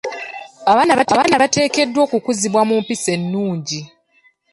Abaana 0.71 1.39
bateekeddwa 1.41 1.99
okukuzibwa 2.07 2.61
mu 2.69 2.75
mpisa 2.81 3.09
ennungi. 3.17 3.79